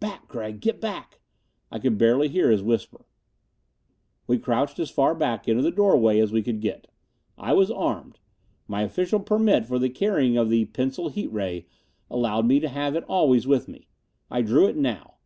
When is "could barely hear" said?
1.78-2.50